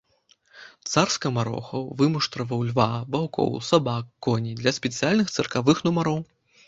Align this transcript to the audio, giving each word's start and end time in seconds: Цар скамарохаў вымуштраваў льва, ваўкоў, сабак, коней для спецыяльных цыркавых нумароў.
Цар 0.93 1.11
скамарохаў 1.15 1.83
вымуштраваў 1.99 2.63
льва, 2.69 2.89
ваўкоў, 3.17 3.51
сабак, 3.69 4.05
коней 4.29 4.55
для 4.63 4.71
спецыяльных 4.79 5.27
цыркавых 5.37 5.77
нумароў. 5.91 6.19